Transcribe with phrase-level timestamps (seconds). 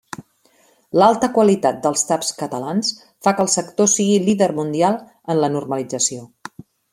[1.01, 2.89] L'alta qualitat dels taps catalans
[3.27, 4.99] fa que el sector sigui líder mundial
[5.35, 6.27] en la normalització.